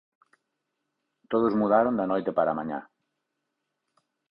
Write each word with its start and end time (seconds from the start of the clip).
Todos 1.31 1.57
mudaron 1.61 1.97
da 1.99 2.09
noite 2.11 2.31
para 2.37 2.49
a 2.51 2.57
mañá. 2.59 2.79